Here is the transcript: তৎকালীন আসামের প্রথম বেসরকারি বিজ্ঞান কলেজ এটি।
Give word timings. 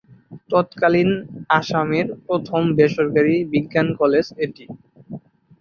তৎকালীন 0.49 1.09
আসামের 1.51 2.07
প্রথম 2.25 2.61
বেসরকারি 2.77 3.35
বিজ্ঞান 3.53 3.87
কলেজ 3.99 4.25
এটি। 4.45 4.65